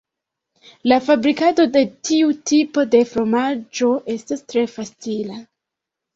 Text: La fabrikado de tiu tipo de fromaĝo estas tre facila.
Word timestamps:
La 0.91 0.95
fabrikado 1.09 1.65
de 1.75 1.83
tiu 2.09 2.31
tipo 2.53 2.87
de 2.97 3.03
fromaĝo 3.11 3.93
estas 4.17 4.43
tre 4.51 4.67
facila. 4.75 5.39